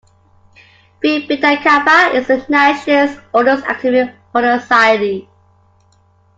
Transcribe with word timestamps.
Phi 0.99 1.27
Beta 1.27 1.57
Kappa 1.61 2.15
is 2.17 2.25
the 2.25 2.43
nation's 2.49 3.19
oldest 3.35 3.63
academic 3.67 4.15
honor 4.33 4.59
society. 4.59 5.29